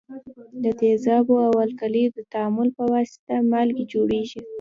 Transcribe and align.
د 0.63 0.65
تیزابو 0.79 1.35
او 1.47 1.53
القلیو 1.65 2.13
د 2.17 2.19
تعامل 2.33 2.69
په 2.77 2.83
واسطه 2.93 3.35
مالګې 3.51 3.83
جوړیږي. 3.93 4.41